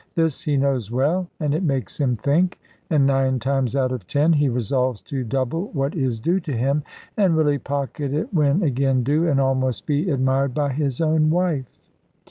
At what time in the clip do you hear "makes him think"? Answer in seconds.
1.61-2.59